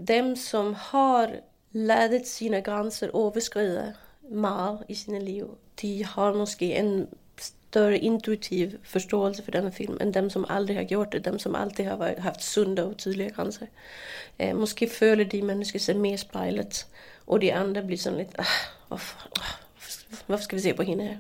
Dem 0.08 0.36
som 0.36 0.74
har 0.74 1.36
lært 1.72 2.28
sine 2.28 2.62
grenser 2.62 3.12
overskride 3.14 3.94
mye 4.30 4.78
i 4.88 4.96
sine 4.96 5.20
liv, 5.20 5.58
de 5.82 6.06
har 6.06 6.34
måske 6.34 6.74
en 6.80 7.08
større 7.42 7.98
intuitiv 7.98 8.72
forståelse 8.84 9.44
for 9.44 9.52
denne 9.52 9.72
filmen 9.72 10.02
enn 10.02 10.14
dem 10.14 10.30
som 10.30 10.46
aldri 10.50 10.74
har 10.74 10.88
gjort 10.90 11.14
det. 11.14 11.26
Dem 11.26 11.40
som 11.40 11.56
alltid 11.56 11.86
har 11.86 11.98
varit, 11.98 12.20
haft 12.20 12.44
sunda 12.44 12.84
og 12.84 12.98
tydelige 12.98 13.32
gränser. 13.32 13.68
Eh, 14.40 14.56
måske 14.56 14.90
føler 14.90 15.24
de 15.24 15.42
mennesker 15.42 15.80
seg 15.80 15.98
mer 15.98 16.18
speilet, 16.18 16.88
og 17.28 17.42
de 17.42 17.54
andre 17.54 17.84
blir 17.86 17.98
sånn 17.98 18.18
litt 18.18 18.34
ah, 18.40 18.56
hvorfor, 18.88 19.30
hvorfor, 20.26 20.44
skal 20.44 20.58
vi 20.58 20.64
se 20.64 20.74
på 20.74 20.84
henne 20.84 21.04
her? 21.04 21.18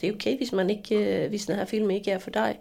Det 0.00 0.08
er 0.08 0.16
ok 0.16 0.26
hvis, 0.40 0.52
man 0.52 0.70
ikke, 0.70 1.28
hvis 1.28 1.46
denne 1.46 1.66
filmen 1.66 1.96
ikke 1.96 2.16
er 2.16 2.24
for 2.24 2.30
deg. 2.30 2.56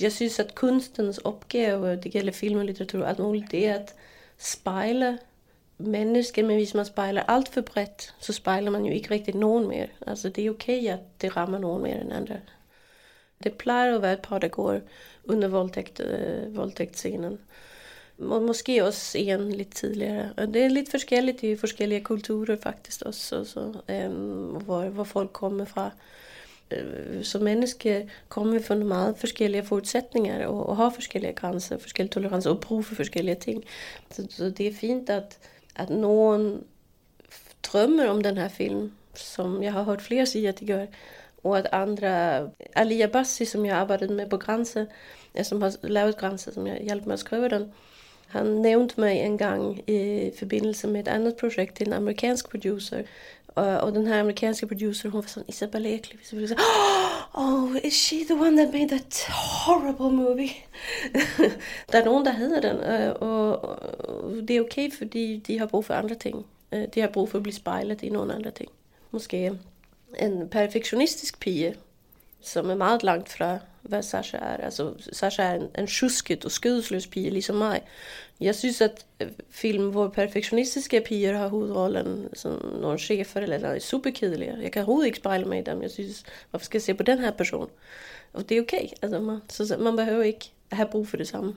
Jeg 0.00 0.12
syns 0.12 0.40
at 0.40 0.54
kunstens 0.54 1.20
oppgave, 1.24 1.96
det 1.96 2.14
gjelder 2.14 2.32
film 2.32 2.60
og 2.60 2.64
litteratur 2.64 3.02
og 3.02 3.08
alt 3.08 3.18
mulig, 3.18 3.44
det 3.50 3.66
er 3.66 3.76
å 3.78 3.84
speile 4.38 5.18
menneske, 5.78 6.42
men 6.42 6.56
hvis 6.56 6.74
man 6.74 6.84
spejler 6.84 7.22
alt 7.28 7.48
for 7.48 7.60
bredt, 7.60 8.14
så 8.20 8.32
spejler 8.32 8.70
man 8.70 8.84
jo 8.84 8.92
ikke 8.92 9.10
riktig 9.10 9.34
noen 9.36 9.68
mer. 9.68 9.92
Altså 10.06 10.28
det 10.28 10.44
er 10.44 10.50
ok 10.50 10.68
at 10.68 11.08
det 11.20 11.36
rammer 11.36 11.60
noen 11.60 11.82
mer 11.82 12.00
enn 12.00 12.14
andre. 12.16 12.40
Det 13.44 13.58
pleier 13.60 13.96
å 13.96 14.00
være 14.00 14.16
et 14.16 14.24
par, 14.24 14.40
det 14.40 14.54
går 14.54 14.80
under 15.28 15.52
voldtekt, 15.52 16.00
uh, 16.00 16.48
voldtektsscenen. 16.56 17.36
Og 18.16 18.42
måske 18.42 18.78
også 18.80 19.18
en 19.18 19.50
litt 19.52 19.74
tidligere. 19.76 20.30
Det 20.48 20.62
er 20.62 20.72
litt 20.72 20.88
forskjellig 20.88 21.34
i 21.44 21.56
forskjellige 21.60 22.06
kulturer 22.06 22.56
faktisk 22.56 23.04
også, 23.10 23.42
så, 23.44 23.66
um, 24.08 24.56
hvor, 24.64 24.88
hvor 24.88 25.04
folk 25.04 25.34
kommer 25.36 25.68
fra. 25.68 25.90
Øh, 26.70 27.24
som 27.24 27.42
mennesker 27.42 28.08
kommer 28.28 28.58
vi 28.58 28.62
fra 28.62 28.74
meget 28.74 29.18
forskjellige 29.20 29.64
forutsetninger 29.64 30.46
og, 30.46 30.66
og 30.68 30.76
har 30.76 30.90
forskjellige 30.90 31.32
kanser, 31.32 31.78
forskjellig 31.78 32.10
toleranser 32.10 32.50
og 32.50 32.60
behov 32.60 32.82
for 32.82 32.94
forskjellige 32.94 33.36
ting. 33.44 33.64
Så, 34.10 34.26
så 34.30 34.50
det 34.50 34.66
er 34.66 34.72
fint 34.72 35.10
at, 35.10 35.38
at 35.76 35.90
noen 35.90 36.64
drømmer 37.62 38.08
om 38.08 38.22
den 38.22 38.36
filmen, 38.36 38.50
film, 38.50 38.92
som 39.14 39.62
jeg 39.62 39.72
har 39.72 39.82
hørt 39.82 40.02
flere 40.02 40.26
sige, 40.26 40.48
at 40.48 40.60
de 40.60 40.66
gør, 40.66 40.86
og 41.44 41.58
at 41.58 41.68
andre, 41.72 42.50
Ali 42.76 43.00
Abassi, 43.00 43.44
som 43.44 43.66
jeg 43.66 43.76
arbeidet 43.76 44.10
med 44.10 44.26
på 44.26 44.36
Grænse, 44.36 44.86
som 45.42 45.62
har 45.62 45.74
laget 45.82 46.16
Grænse, 46.16 46.54
som 46.54 46.66
jeg 46.66 46.80
hjalp 46.82 47.06
med 47.06 47.14
å 47.14 47.22
skrive 47.22 47.48
den, 47.48 47.70
han 48.26 48.46
nevnte 48.46 49.00
meg 49.00 49.20
en 49.22 49.38
gang 49.38 49.90
i 49.90 50.30
forbindelse 50.38 50.88
med 50.90 51.00
et 51.00 51.08
annet 51.08 51.36
projekt 51.40 51.76
til 51.76 51.86
en 51.86 51.92
amerikansk 51.92 52.50
producer. 52.50 53.02
Og, 53.56 53.66
og 53.80 53.94
den 53.94 54.06
her 54.06 54.20
amerikanske 54.20 54.66
produseren, 54.68 55.12
hun 55.12 55.22
var 55.24 55.30
sånn, 55.32 55.46
Isabella 55.48 55.94
Ekli. 55.96 56.18
Så 56.24 56.36
sånn, 56.50 56.60
oh, 57.40 57.76
is 57.80 57.96
she 57.96 58.18
the 58.28 58.36
one 58.36 58.56
that 58.60 58.74
made 58.74 58.90
that 58.92 59.22
horrible 59.32 60.10
movie? 60.12 60.52
det 61.88 61.96
er 61.96 62.04
noen 62.04 62.26
der 62.26 62.36
heter 62.36 62.66
den, 62.66 62.82
og, 63.24 63.64
og 63.64 64.42
det 64.48 64.58
er 64.58 64.66
ok 64.66 64.76
fordi 64.98 65.24
de 65.46 65.58
har 65.58 65.72
brug 65.72 65.86
for 65.88 65.96
andre 65.96 66.18
ting. 66.20 66.44
Øh, 66.72 66.84
de 66.94 67.00
har 67.00 67.08
brug 67.14 67.30
for 67.32 67.40
å 67.40 67.46
bli 67.46 67.54
speilet 67.56 68.04
i 68.04 68.12
noen 68.12 68.34
andre 68.34 68.52
ting. 68.60 68.68
Måske 69.16 69.48
en 70.20 70.36
perfektionistisk 70.52 71.40
pige, 71.40 71.74
som 72.40 72.70
er 72.70 72.74
meget 72.74 73.02
langt 73.02 73.28
fra 73.28 73.58
hva 73.82 74.00
Sasha 74.02 74.38
er. 74.38 74.56
Altså, 74.56 74.92
Sasha 75.12 75.42
er 75.42 75.54
en, 75.54 75.68
en 75.78 75.88
sjusket 75.88 76.44
og 76.44 76.50
skødesløs 76.50 77.06
pige, 77.06 77.30
ligesom 77.30 77.56
meg. 77.56 77.82
Jeg 78.40 78.54
synes, 78.54 78.80
at 78.80 79.06
øh, 79.20 79.28
film, 79.50 79.90
hvor 79.90 80.08
perfektionistiske 80.08 81.00
piger 81.00 81.36
har 81.36 81.48
hovedrollen, 81.48 82.28
som 82.34 82.58
noen 82.80 82.98
sjefer, 82.98 83.40
eller 83.40 83.68
er 83.68 83.78
superkjedelige. 83.78 84.58
Jeg 84.62 84.72
kan 84.72 84.82
overhodet 84.82 85.06
ikke 85.06 85.18
spejle 85.18 85.44
meg 85.44 85.58
i 85.58 85.70
dem. 85.70 85.82
Jeg 85.82 85.90
synes, 85.90 86.24
hvorfor 86.50 86.64
skal 86.64 86.78
jeg 86.78 86.82
se 86.82 86.94
på 86.94 87.02
denne 87.02 87.32
personen? 87.32 87.68
Og 88.32 88.48
det 88.48 88.56
er 88.56 88.62
OK. 88.62 88.74
Altså, 89.02 89.20
man, 89.20 89.38
så 89.48 89.76
man 89.80 89.96
behøver 89.96 90.22
ikke 90.22 90.52
ha 90.72 90.84
brug 90.84 91.08
for 91.08 91.16
det 91.16 91.28
samme. 91.28 91.54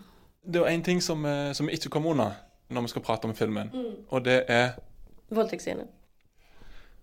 Det 0.54 0.62
er 0.62 0.68
en 0.68 0.84
ting, 0.84 1.04
som, 1.04 1.26
eh, 1.26 1.54
som 1.56 1.70
ikke 1.70 1.90
kommer 1.90 2.10
unna 2.10 2.32
når 2.70 2.82
man 2.82 2.88
skal 2.88 3.02
prate 3.02 3.26
om 3.26 3.36
filmen, 3.36 3.72
mm. 3.74 4.06
og 4.10 4.26
det 4.26 4.44
er 4.48 4.70
Voldtægtsscene. 5.30 5.84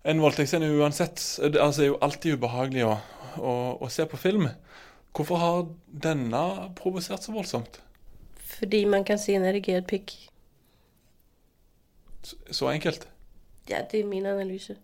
En 0.07 0.21
voldtektsscene 0.23 0.69
uansett 0.79 1.19
altså, 1.43 1.81
er 1.83 1.89
jo 1.89 1.99
alltid 2.05 2.37
ubehagelig 2.37 2.85
å, 2.87 2.93
å, 3.43 3.53
å 3.83 3.89
se 3.91 4.05
på 4.07 4.19
film. 4.19 4.47
Hvorfor 5.17 5.41
har 5.41 5.59
denne 6.05 6.43
provosert 6.77 7.25
så 7.25 7.33
voldsomt? 7.35 7.81
Fordi 8.57 8.85
man 8.87 9.03
kan 9.07 9.19
se 9.19 9.35
en 9.35 9.45
erigert 9.49 9.87
pikk. 9.89 10.13
Så, 12.23 12.37
så 12.51 12.71
enkelt? 12.71 13.07
Ja, 13.67 13.81
det 13.83 13.99
er 13.99 14.07
min 14.07 14.25
analyse. 14.29 14.77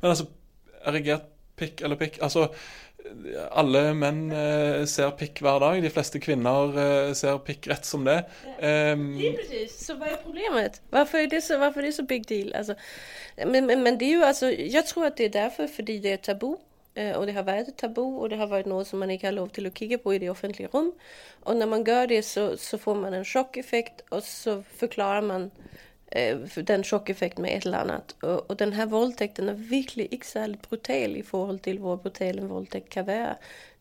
Men 0.00 0.12
altså, 0.14 0.30
erigert 0.88 1.28
pikk 1.56 1.82
eller 1.84 1.96
pikk 2.00 2.18
Altså, 2.24 2.48
alle 3.50 3.82
menn 3.94 4.30
eh, 4.34 4.84
ser 4.90 5.12
pikk 5.18 5.42
hver 5.44 5.60
dag. 5.62 5.80
De 5.82 5.90
fleste 5.92 6.20
kvinner 6.22 6.78
eh, 6.82 7.10
ser 7.18 7.40
pikk 7.46 7.68
rett 7.72 7.88
som 7.88 8.06
det. 8.06 8.20
Ja. 8.60 8.94
Um, 8.94 9.08
precis. 9.38 9.76
Så 9.86 9.98
hva 9.98 10.12
er 10.12 10.22
problemet? 10.22 10.80
Hvorfor 10.94 11.22
er 11.22 11.30
det 11.32 11.42
så, 11.46 11.58
hvorfor 11.60 11.82
er 11.82 11.90
det 11.90 11.96
så 11.98 12.06
big 12.08 12.28
deal? 12.28 12.52
Altså, 12.54 12.76
men, 13.44 13.66
men, 13.66 13.82
men 13.84 14.00
det 14.00 14.08
er 14.10 14.16
jo 14.16 14.24
altså 14.24 14.48
Jeg 14.48 14.84
tror 14.88 15.10
at 15.10 15.18
det 15.18 15.26
er 15.26 15.36
derfor 15.40 15.68
fordi 15.76 15.98
det 15.98 16.12
er 16.12 16.24
tabu. 16.30 16.56
Eh, 16.96 17.12
og 17.18 17.26
det 17.28 17.34
har 17.36 17.44
vært 17.44 17.68
et 17.68 17.76
tabu, 17.76 18.04
og 18.22 18.30
det 18.32 18.38
har 18.40 18.48
vært 18.48 18.68
noe 18.70 18.84
som 18.88 19.02
man 19.02 19.10
ikke 19.12 19.28
har 19.28 19.36
lov 19.36 19.50
til 19.52 19.68
å 19.68 19.74
kikke 19.74 19.98
på 20.00 20.14
i 20.16 20.20
det 20.22 20.30
offentlige 20.32 20.70
rom. 20.72 20.94
Og 21.44 21.58
når 21.58 21.68
man 21.68 21.84
gjør 21.84 22.08
det, 22.14 22.22
så, 22.24 22.46
så 22.56 22.78
får 22.80 22.96
man 23.02 23.16
en 23.18 23.26
sjokkeffekt, 23.26 24.06
og 24.10 24.24
så 24.24 24.62
forklarer 24.80 25.26
man 25.28 25.50
den 26.12 26.84
sjokkeffekten 26.84 27.42
med 27.42 27.56
et 27.56 27.64
eller 27.66 27.78
annet. 27.78 28.14
Og, 28.22 28.50
og 28.50 28.58
denne 28.58 28.90
voldtekten 28.90 29.48
er 29.48 29.54
virkelig 29.70 30.08
ikke 30.12 30.26
særlig 30.26 30.60
brutal 30.62 31.16
i 31.16 31.22
forhold 31.22 31.58
til 31.58 31.78
hvor 31.78 31.96
brutal 31.96 32.38
en 32.38 32.48
voldtekt 32.50 32.90
kan 32.90 33.06
være. 33.06 33.34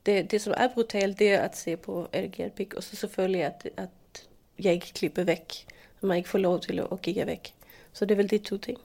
Det, 0.06 0.32
det 0.32 0.42
som 0.42 0.54
er 0.58 0.74
brutalt, 0.74 1.20
det 1.20 1.32
er 1.34 1.46
å 1.46 1.54
se 1.54 1.78
på 1.78 2.08
erigert 2.14 2.56
pikk, 2.58 2.76
og 2.78 2.84
så 2.84 2.96
selvfølgelig 2.96 3.44
at, 3.46 3.68
at 3.78 4.26
jeg 4.62 4.82
ikke 4.82 4.94
klipper 5.00 5.24
vekk. 5.30 5.56
Man 6.02 6.18
ikke 6.18 6.30
får 6.30 6.44
lov 6.44 6.60
til 6.66 6.82
å, 6.82 6.90
å 6.94 7.00
vekk. 7.02 7.54
Så 7.94 8.06
det 8.06 8.14
er 8.14 8.22
vel 8.22 8.30
de 8.30 8.40
to 8.40 8.58
ting. 8.58 8.78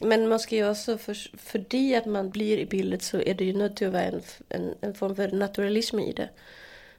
Men 0.00 0.28
måske 0.28 0.66
også 0.66 0.96
for, 0.96 1.14
fordi 1.38 1.92
at 1.92 2.06
man 2.06 2.30
blir 2.30 2.58
i 2.58 2.64
bildet, 2.64 3.02
så 3.02 3.22
er 3.26 3.32
det 3.32 3.52
jo 3.52 3.58
nødt 3.58 3.76
til 3.76 3.88
å 3.88 3.94
være 3.94 4.18
en, 4.18 4.24
en, 4.50 4.74
en 4.82 4.94
form 4.94 5.16
for 5.16 5.36
naturalisme 5.36 6.06
i 6.08 6.12
det. 6.12 6.28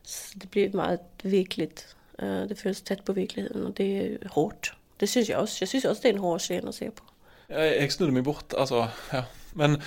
Så 0.04 0.40
det 0.42 0.50
blir 0.50 0.70
veldig 0.74 1.32
virkeligt. 1.32 1.96
Uh, 2.22 2.48
det 2.48 2.58
føles 2.58 2.82
tett 2.82 3.04
på 3.06 3.14
virkeligheten, 3.14 3.66
og 3.66 3.78
det 3.78 3.90
er 3.98 4.28
hårdt. 4.38 4.74
Det 5.00 5.10
synes 5.10 5.30
jeg 5.30 5.38
også. 5.38 5.58
Jeg 5.62 5.68
synes 5.68 5.86
også 5.86 6.02
det 6.04 6.10
er 6.10 6.16
en 6.16 6.24
hård 6.24 6.44
scene 6.44 6.72
å 6.72 6.76
se 6.76 6.92
på. 6.92 7.10
Jeg, 7.50 7.92
snudde 7.94 8.16
meg 8.16 8.24
bort, 8.26 8.56
altså. 8.58 8.88
Ja. 9.14 9.26
Men 9.56 9.78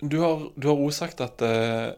du 0.00 0.20
har, 0.22 0.46
du 0.56 0.70
sagt 0.94 1.20
at 1.20 1.42
uh, 1.42 1.90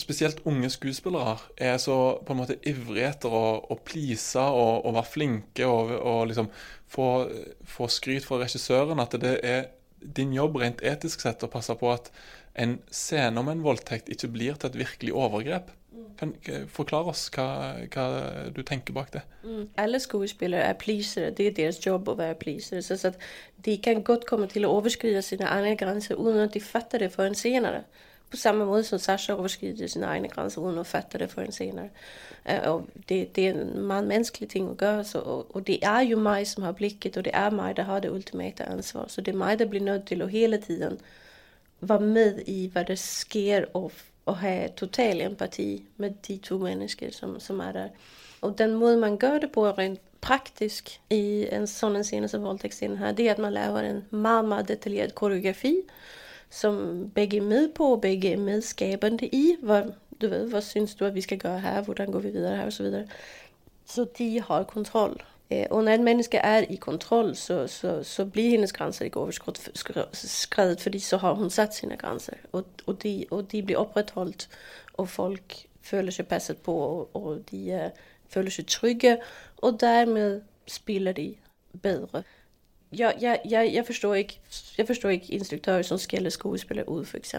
spesielt 0.00 0.40
unge 0.48 0.70
skuespillere 0.72 1.36
er 1.56 1.76
så 1.82 1.96
på 2.26 2.34
en 2.34 2.40
måte 2.40 2.58
ivrige 2.66 3.08
etter 3.10 3.34
å, 3.34 3.44
å 3.70 3.76
please 3.84 4.40
og, 4.40 4.86
og, 4.86 4.94
være 4.96 5.12
flinke 5.12 5.66
og, 5.68 5.92
og 5.98 6.22
liksom 6.30 6.50
få, 6.90 7.08
få, 7.64 7.88
skryt 7.92 8.26
fra 8.26 8.40
regissøren. 8.42 9.02
At 9.02 9.16
det 9.20 9.36
er 9.46 9.68
din 10.00 10.32
jobb 10.32 10.60
rent 10.62 10.84
etisk 10.86 11.24
sett 11.24 11.44
å 11.44 11.52
passe 11.52 11.76
på 11.76 11.92
at 11.92 12.08
en 12.60 12.78
scene 12.90 13.40
om 13.40 13.50
en 13.52 13.62
voldtekt 13.64 14.08
ikke 14.10 14.32
blir 14.32 14.56
til 14.58 14.72
et 14.72 14.80
virkelig 14.80 15.14
overgrep. 15.16 15.70
Kan 16.18 16.34
Forklare 16.70 17.10
oss 17.10 17.24
hva, 17.34 17.46
hva, 17.90 18.04
du 18.54 18.60
tenker 18.66 18.94
bak 18.94 19.12
det. 19.14 19.22
Mm. 19.42 19.64
Alle 19.82 20.00
skuespillere 20.00 20.68
er 20.68 20.76
pleasere. 20.78 21.30
Det 21.34 21.46
er 21.48 21.56
deres 21.56 21.80
jobb 21.86 22.08
å 22.08 22.16
være 22.18 22.38
pleasere. 22.38 22.82
Så, 22.82 23.12
de 23.64 23.76
kan 23.82 24.04
godt 24.06 24.26
komme 24.28 24.46
til 24.50 24.66
å 24.66 24.74
overskride 24.78 25.22
sine 25.22 25.48
egne 25.50 25.74
grenser 25.80 26.20
uten 26.20 26.44
at 26.44 26.54
de 26.54 26.62
fatter 26.62 27.02
det 27.02 27.10
før 27.14 27.34
senere. 27.34 27.82
På 28.30 28.38
samme 28.38 28.64
måte 28.64 28.84
som 28.86 28.98
Sasha 29.02 29.34
overskrider 29.34 29.90
sine 29.90 30.06
egne 30.06 30.30
grenser 30.30 30.62
uten 30.62 30.78
å 30.78 30.86
fatte 30.86 31.18
det 31.18 31.30
før 31.32 31.50
senere. 31.54 31.90
Uh, 32.46 32.60
og 32.70 32.86
det, 33.08 33.34
det, 33.36 33.48
er 33.48 33.58
en 33.58 34.06
menneskelig 34.06 34.48
ting 34.52 34.68
å 34.70 34.76
gjøre. 34.76 35.04
Så, 35.04 35.24
og, 35.24 35.50
og, 35.50 35.64
det 35.66 35.80
er 35.82 36.04
jo 36.06 36.20
meg 36.22 36.46
som 36.46 36.68
har 36.68 36.76
blikket, 36.78 37.18
og 37.18 37.26
det 37.26 37.34
er 37.34 37.50
meg 37.50 37.74
som 37.76 37.90
har 37.90 38.04
det 38.04 38.12
ultimate 38.14 38.68
ansvar. 38.70 39.10
Så 39.10 39.26
det 39.26 39.34
er 39.34 39.42
meg 39.42 39.58
som 39.58 39.72
blir 39.74 39.84
nødt 39.88 40.06
til 40.12 40.22
å 40.22 40.30
hele 40.30 40.62
tiden 40.62 41.00
være 41.80 42.06
med 42.06 42.40
i 42.46 42.68
hva 42.72 42.84
det 42.86 43.00
skjer, 43.02 43.66
og, 43.74 43.90
og 44.30 44.38
ha 44.44 44.54
total 44.76 45.20
empati 45.24 45.82
med 45.98 46.20
de 46.26 46.38
to 46.44 46.58
mennesker 46.62 47.12
som, 47.14 47.36
som 47.40 47.60
er 47.60 47.76
der. 47.76 47.90
Og 48.40 48.56
den 48.58 48.76
måten 48.80 49.02
man 49.02 49.18
gjør 49.18 49.44
det 49.44 49.52
på 49.52 49.66
rent 49.66 50.00
praktisk 50.20 50.92
i 51.12 51.48
en 51.52 51.66
sånn 51.68 51.98
scene 52.04 52.28
som 52.28 52.44
voldtektsscenen 52.44 53.00
her, 53.00 53.14
det 53.16 53.26
er 53.26 53.36
at 53.36 53.42
man 53.42 53.56
lager 53.56 53.86
en 53.88 54.02
veldig 54.12 54.66
detaljert 54.68 55.14
koreografi 55.16 55.78
som 56.50 57.08
begge 57.14 57.38
er 57.38 57.46
med 57.46 57.68
på, 57.74 57.92
og 57.94 58.02
begge 58.02 58.32
er 58.34 58.42
medskapende 58.42 59.28
i. 59.32 59.56
Hva, 59.62 59.84
du 60.20 60.26
vet, 60.28 60.48
hva 60.50 60.62
syns 60.64 60.96
du 60.98 61.06
at 61.06 61.14
vi 61.14 61.24
skal 61.24 61.38
gjøre 61.38 61.62
her, 61.62 61.82
hvordan 61.86 62.10
går 62.12 62.26
vi 62.26 62.32
videre 62.34 62.56
her, 62.58 62.72
osv. 62.72 62.76
Så, 62.76 62.88
videre. 62.88 63.04
så 63.86 64.06
de 64.18 64.30
har 64.48 64.66
kontroll. 64.72 65.16
Eh, 65.50 65.66
og 65.70 65.84
når 65.84 65.92
et 65.92 66.00
menneske 66.00 66.38
er 66.38 66.64
i 66.70 66.76
kontroll, 66.76 67.36
så, 67.36 67.66
så, 67.66 68.02
så 68.02 68.24
blir 68.24 68.50
hennes 68.50 68.72
grenser 68.72 69.04
ikke 69.04 69.20
overskredet, 69.20 70.80
fordi 70.80 70.98
så 70.98 71.16
har 71.16 71.34
hun 71.34 71.50
satt 71.50 71.74
sine 71.74 71.96
grenser. 71.96 72.34
Og, 72.52 72.64
og, 72.86 73.02
de, 73.02 73.26
og 73.30 73.52
de, 73.52 73.62
blir 73.62 73.76
opprettholdt, 73.76 74.48
og 74.94 75.08
folk 75.08 75.56
føler 75.82 76.12
seg 76.12 76.26
passet 76.26 76.58
på, 76.58 76.74
og, 76.74 77.16
og 77.16 77.42
de 77.50 77.64
uh, 77.74 77.90
føler 78.28 78.50
seg 78.50 78.66
trygge. 78.66 79.16
Og 79.56 79.80
dermed 79.80 80.40
spiller 80.66 81.12
de 81.12 81.34
bedre 81.82 82.22
jeg, 82.92 83.14
jeg, 83.20 83.40
jeg, 83.50 83.74
jeg, 83.74 83.86
forstår 83.86 84.14
ikke, 84.14 84.40
forstår 84.86 85.08
ikke 85.08 85.32
instruktører 85.32 85.82
som 85.82 85.98
skjeller 85.98 86.30
skuespillere 86.30 86.88
ut, 86.88 87.06
f.eks. 87.06 87.34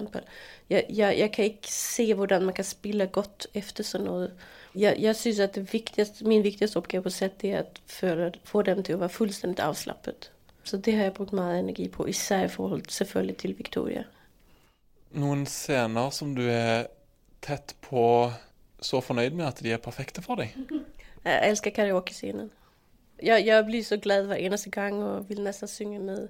Jeg, 0.70 0.86
jeg, 0.90 1.18
jeg 1.18 1.32
kan 1.32 1.46
ikke 1.46 1.72
se 1.72 2.14
hvordan 2.14 2.46
man 2.46 2.54
kan 2.54 2.66
spille 2.66 3.08
godt 3.08 3.48
etter 3.54 3.84
sånn 3.84 4.08
noe. 4.08 4.30
Jeg, 4.76 4.96
jeg 5.00 5.16
syns 5.16 5.40
at 5.44 5.58
viktigste, 5.74 6.28
min 6.28 6.44
viktigste 6.44 6.80
oppgave 6.80 7.04
på 7.04 7.14
sett 7.14 7.44
er 7.44 7.66
å 7.66 8.30
få 8.48 8.62
dem 8.68 8.84
til 8.84 8.96
å 8.96 9.02
være 9.02 9.14
fullstendig 9.14 9.64
avslappet. 9.64 10.30
Så 10.64 10.78
det 10.78 10.94
har 10.96 11.10
jeg 11.10 11.16
brukt 11.18 11.34
mye 11.36 11.60
energi 11.60 11.90
på, 11.92 12.06
især 12.08 12.46
i 12.46 12.54
forhold 12.54 12.86
selvfølgelig 12.94 13.38
til 13.42 13.58
Victoria. 13.58 14.06
Noen 15.12 15.44
scener 15.50 16.14
som 16.16 16.36
du 16.38 16.46
er 16.48 16.88
tett 17.44 17.76
på 17.84 18.06
så 18.82 19.02
fornøyd 19.04 19.36
med 19.36 19.50
at 19.50 19.60
de 19.66 19.74
er 19.74 19.82
perfekte 19.82 20.24
for 20.24 20.40
deg? 20.40 20.56
Jeg 21.22 21.52
elsker 21.52 21.70
karaokescenen 21.70 22.48
jeg, 23.22 23.46
jeg 23.46 23.66
blir 23.66 23.84
så 23.84 23.98
glad 23.98 24.24
hver 24.24 24.36
eneste 24.36 24.70
gang 24.70 25.04
og 25.04 25.30
vil 25.30 25.44
nesten 25.44 25.68
synge 25.68 26.00
med. 26.00 26.28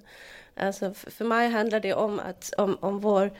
Altså, 0.56 0.92
for 0.92 1.24
meg 1.24 1.50
handler 1.50 1.78
det 1.78 1.94
om, 1.94 2.20
at, 2.20 2.54
om, 2.58 2.78
om 2.82 2.94
hvor 2.94 3.30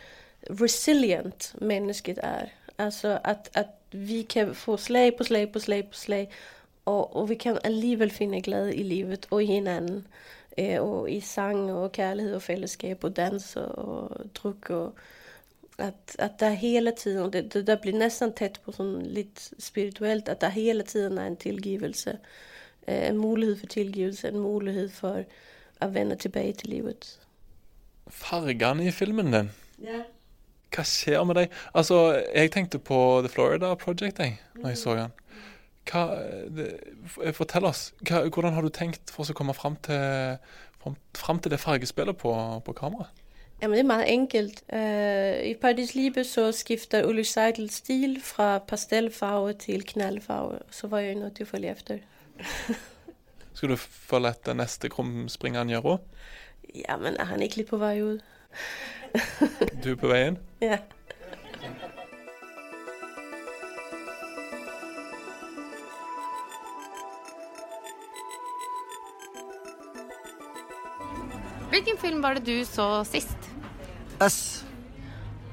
resilient 0.61 1.55
mennesket 1.61 2.19
er. 2.23 2.49
Altså 2.79 3.19
at, 3.25 3.51
at 3.55 3.67
vi 3.93 4.23
kan 4.23 4.55
få 4.55 4.77
slag 4.77 5.17
på 5.19 5.25
slag 5.25 5.53
på 5.53 5.59
slag 5.59 5.91
på 5.91 5.97
slag, 5.97 6.29
Og, 6.85 7.17
og 7.17 7.29
vi 7.29 7.35
kan 7.35 7.59
alligevel 7.65 8.11
finne 8.11 8.41
glede 8.43 8.75
i 8.75 8.83
livet 8.83 9.27
og 9.31 9.43
i 9.43 9.61
hverandre. 9.61 10.03
Eh, 10.57 10.83
og 10.83 11.11
i 11.11 11.21
sang 11.21 11.71
og 11.73 11.93
kjærlighet 11.93 12.35
og 12.35 12.43
fellesskap 12.43 13.05
og 13.05 13.17
dans 13.17 13.57
og, 13.57 13.79
og 13.79 14.27
druk. 14.35 14.71
Og 14.71 14.95
at, 15.79 16.17
at 16.19 16.41
det 16.41 16.57
hele 16.57 16.91
tiden, 16.91 17.33
det, 17.33 17.55
det 17.55 17.67
det 17.67 17.81
blir 17.81 17.97
nesten 17.97 18.35
tett 18.37 18.59
på 18.65 18.75
sånn 18.77 18.99
litt 19.17 19.41
spirituelt, 19.59 20.29
at 20.29 20.43
det 20.45 20.53
hele 20.53 20.85
tiden 20.85 21.19
er 21.19 21.31
en 21.31 21.41
tilgivelse. 21.41 22.19
Eh, 22.87 23.09
en 23.09 23.19
mulighet 23.19 23.63
for 23.63 23.67
tilgivelse, 23.67 24.29
en 24.29 24.43
mulighet 24.45 24.93
for 24.93 25.25
å 25.81 25.89
vende 25.89 26.17
tilbake 26.21 26.61
til 26.61 26.77
livet. 26.77 27.19
Fargene 28.11 28.91
i 28.91 28.93
filmen 28.93 29.33
den. 29.33 29.51
Ja. 29.83 30.03
Hva 30.73 30.85
skjer 30.89 31.25
med 31.29 31.39
deg? 31.41 31.57
Altså, 31.77 31.99
jeg 32.35 32.53
tenkte 32.55 32.81
på 32.83 32.99
The 33.25 33.33
Florida 33.33 33.75
Project 33.75 34.21
jeg, 34.23 34.39
når 34.59 34.75
jeg 34.75 34.81
så 34.81 34.97
den. 34.99 35.17
Hva, 35.91 36.03
det, 36.55 36.69
fortell 37.35 37.67
oss, 37.67 37.89
hva, 38.07 38.23
hvordan 38.29 38.55
har 38.55 38.63
du 38.63 38.71
tenkt 38.73 39.11
for 39.11 39.27
å 39.27 39.37
komme 39.37 39.55
fram 39.57 39.77
til, 39.83 40.39
fram, 41.19 41.43
til 41.43 41.55
det 41.55 41.61
fargespillet 41.63 42.19
på, 42.21 42.35
på 42.65 42.77
kamera? 42.79 43.09
Jamen, 43.63 43.77
det 43.77 43.83
er 43.83 43.87
meget 43.87 44.09
enkelt. 44.11 44.63
Uh, 44.73 45.39
I 45.47 45.55
Paradis 45.55 45.95
Libe 45.95 46.25
så 46.27 46.49
skifter 46.53 47.07
Ulrik 47.07 47.29
Seidel 47.31 47.71
stil 47.71 48.17
fra 48.23 48.57
pastellfarge 48.59 49.53
til 49.67 49.85
knallfarge. 49.87 50.59
Så 50.71 50.91
var 50.91 51.05
jeg 51.05 51.21
nødt 51.21 51.37
til 51.39 51.47
å 51.47 51.51
følge 51.53 51.71
etter. 51.71 52.01
Skal 53.55 53.71
du 53.71 53.77
følge 53.79 54.33
etter 54.35 54.59
neste 54.59 54.91
krumspringeren 54.91 55.69
han 55.69 55.77
gjør 55.77 55.91
òg? 55.93 56.09
Ja, 56.75 56.97
men 56.99 57.15
er 57.21 57.31
han 57.31 57.43
ikke 57.45 57.63
litt 57.63 57.71
på 57.71 57.79
vei 57.79 58.01
ut? 58.03 58.25
Du 59.85 59.95
på 59.97 60.09
veien? 60.13 60.39
Ja. 60.63 60.79
Hvilken 71.73 71.97
film 71.99 72.21
var 72.23 72.37
det 72.37 72.45
du 72.45 72.65
så 72.69 72.87
sist? 73.09 73.49
Us. 74.21 74.39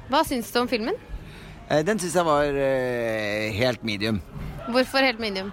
Hva 0.09 0.23
syns 0.27 0.49
du 0.51 0.59
om 0.61 0.67
filmen? 0.69 0.97
Eh, 1.69 1.83
Den 1.85 1.99
syns 2.01 2.17
jeg 2.17 2.27
var 2.27 2.49
eh, 2.49 3.49
helt 3.55 3.83
medium. 3.87 4.19
Hvorfor 4.69 5.05
helt 5.05 5.21
medium? 5.21 5.51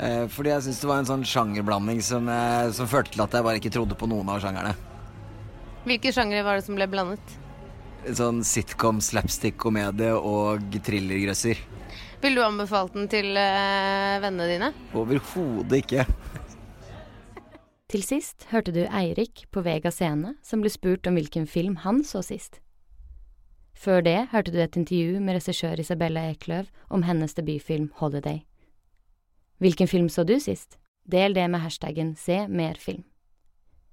Eh, 0.00 0.26
fordi 0.32 0.52
jeg 0.54 0.64
syns 0.68 0.80
det 0.80 0.88
var 0.88 1.02
en 1.02 1.08
sånn 1.10 1.26
sjangerblanding 1.26 2.00
som, 2.04 2.28
eh, 2.32 2.70
som 2.76 2.88
førte 2.88 3.12
til 3.16 3.24
at 3.24 3.34
jeg 3.36 3.44
bare 3.46 3.60
ikke 3.60 3.72
trodde 3.74 3.98
på 3.98 4.08
noen 4.08 4.30
av 4.32 4.40
sjangerne. 4.44 4.76
Hvilke 5.86 6.12
sjangere 6.12 6.44
var 6.44 6.58
det 6.58 6.66
som 6.66 6.76
ble 6.76 6.86
blandet? 6.90 7.36
Sånn 8.16 8.42
sitcom, 8.44 9.00
slapstick-komedie 9.04 10.12
og 10.16 10.76
thrillergrøsser. 10.84 11.60
Vil 12.20 12.36
du 12.36 12.42
anbefale 12.44 12.92
den 12.92 13.08
til 13.08 13.32
eh, 13.40 14.18
vennene 14.20 14.48
dine? 14.50 14.72
Overhodet 14.96 15.80
ikke. 15.80 16.04
Til 17.90 18.04
sist 18.06 18.44
hørte 18.52 18.74
du 18.76 18.84
Eirik 18.84 19.46
på 19.50 19.64
Vega 19.66 19.90
Scene 19.90 20.36
som 20.46 20.60
ble 20.62 20.70
spurt 20.70 21.08
om 21.08 21.16
hvilken 21.16 21.48
film 21.48 21.80
han 21.82 22.04
så 22.06 22.20
sist. 22.22 22.60
Før 23.74 24.04
det 24.04 24.28
hørte 24.34 24.52
du 24.52 24.60
et 24.60 24.76
intervju 24.76 25.18
med 25.24 25.38
regissør 25.38 25.80
Isabella 25.80 26.28
Ekløv 26.28 26.68
om 26.92 27.06
hennes 27.08 27.34
debutfilm 27.34 27.88
Holiday. 27.98 28.44
Hvilken 29.58 29.88
film 29.88 30.12
så 30.12 30.22
du 30.28 30.36
sist? 30.40 30.76
Del 31.08 31.34
det 31.34 31.48
med 31.50 31.64
hashtaggen 31.64 32.14
Se 32.20 32.44
mer 32.48 32.76
film. 32.78 33.09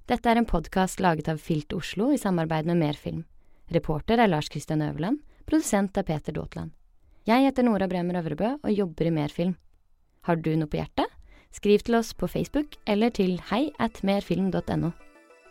Dette 0.07 0.31
er 0.31 0.39
en 0.39 0.45
podkast 0.47 1.01
laget 1.03 1.27
av 1.27 1.41
Filt 1.43 1.73
Oslo 1.75 2.13
i 2.15 2.17
samarbeid 2.17 2.69
med 2.69 2.77
Merfilm. 2.79 3.25
Reporter 3.75 4.21
er 4.23 4.29
Lars 4.31 4.47
Kristian 4.47 4.79
Øverland, 4.79 5.17
produsent 5.43 5.97
er 5.99 6.05
Peter 6.07 6.31
Daatland. 6.31 6.69
Jeg 7.27 7.43
heter 7.43 7.65
Nora 7.67 7.89
Bremer 7.91 8.21
Øvrebø 8.21 8.53
og 8.55 8.71
jobber 8.71 9.09
i 9.09 9.11
Merfilm. 9.11 9.57
Har 10.23 10.39
du 10.39 10.53
noe 10.55 10.71
på 10.71 10.79
hjertet? 10.79 11.11
Skriv 11.51 11.83
til 11.83 11.97
oss 11.99 12.13
på 12.15 12.29
Facebook 12.31 12.77
eller 12.87 13.11
til 13.11 13.35
hei 13.49 13.65
at 13.83 13.99
merfilm.no. 14.07 14.93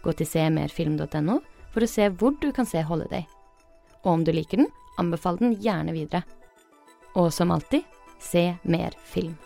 Gå 0.00 0.14
til 0.16 0.30
semerfilm.no 0.30 1.36
for 1.74 1.84
å 1.84 1.90
se 1.90 2.08
hvor 2.16 2.32
du 2.40 2.48
kan 2.56 2.64
se 2.64 2.80
Holiday. 2.80 3.26
Og 4.06 4.14
om 4.14 4.24
du 4.24 4.32
liker 4.32 4.62
den, 4.62 4.70
anbefal 4.96 5.36
den 5.36 5.52
gjerne 5.60 5.92
videre. 5.92 6.24
Og 7.12 7.28
som 7.28 7.52
alltid, 7.52 7.84
se 8.24 8.54
mer 8.64 8.96
film. 9.04 9.36